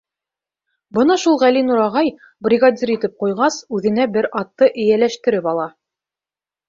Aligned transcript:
Бына 0.97 1.17
шул 1.23 1.37
Ғәлинур 1.43 1.81
ағай, 1.83 2.09
бригадир 2.47 2.93
итеп 2.95 3.15
ҡуйғас, 3.25 3.59
үҙенә 3.79 4.09
бер 4.17 4.29
атты 4.43 4.71
эйәләштереп 4.73 5.51
ала. 5.53 5.69